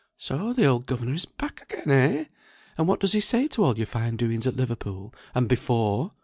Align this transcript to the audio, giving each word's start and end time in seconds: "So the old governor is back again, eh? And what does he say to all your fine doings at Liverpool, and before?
"So 0.17 0.51
the 0.51 0.65
old 0.65 0.87
governor 0.87 1.13
is 1.13 1.25
back 1.25 1.61
again, 1.61 1.91
eh? 1.91 2.25
And 2.75 2.87
what 2.87 2.99
does 2.99 3.11
he 3.11 3.19
say 3.19 3.47
to 3.49 3.63
all 3.63 3.77
your 3.77 3.85
fine 3.85 4.15
doings 4.17 4.47
at 4.47 4.55
Liverpool, 4.57 5.13
and 5.35 5.47
before? 5.47 6.09